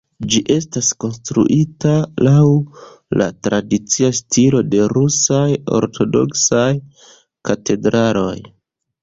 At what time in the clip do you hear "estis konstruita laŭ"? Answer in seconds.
0.53-2.45